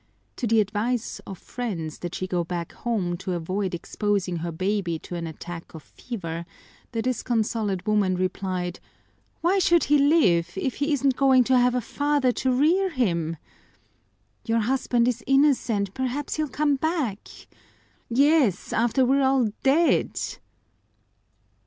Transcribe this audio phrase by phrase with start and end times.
[0.37, 4.97] To the advice of friends that she go back home to avoid exposing her baby
[4.97, 6.47] to an attack of fever,
[6.91, 8.79] the disconsolate woman replied,
[9.41, 13.37] "Why should he live, if he isn't going to have a father to rear him?"
[14.43, 15.93] "Your husband is innocent.
[15.93, 17.27] Perhaps he'll come back."
[18.09, 20.19] "Yes, after we're all dead!"